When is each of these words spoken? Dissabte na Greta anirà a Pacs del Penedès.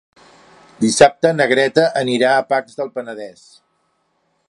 Dissabte 0.83 1.33
na 1.35 1.47
Greta 1.53 1.85
anirà 2.03 2.33
a 2.39 2.43
Pacs 2.55 2.81
del 2.81 2.93
Penedès. 2.97 3.49